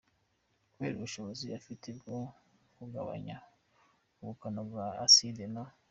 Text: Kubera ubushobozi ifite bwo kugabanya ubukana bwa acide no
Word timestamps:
Kubera 0.73 0.97
ubushobozi 0.97 1.43
ifite 1.59 1.87
bwo 1.97 2.17
kugabanya 2.77 3.35
ubukana 4.21 4.61
bwa 4.67 4.85
acide 5.05 5.45
no 5.53 5.63